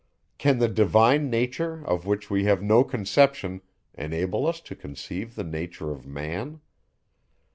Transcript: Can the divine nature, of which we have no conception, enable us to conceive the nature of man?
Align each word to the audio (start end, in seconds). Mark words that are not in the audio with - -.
Can 0.39 0.57
the 0.57 0.67
divine 0.67 1.29
nature, 1.29 1.85
of 1.85 2.07
which 2.07 2.31
we 2.31 2.45
have 2.45 2.63
no 2.63 2.83
conception, 2.83 3.61
enable 3.93 4.47
us 4.47 4.59
to 4.61 4.73
conceive 4.75 5.35
the 5.35 5.43
nature 5.43 5.91
of 5.91 6.07
man? 6.07 6.59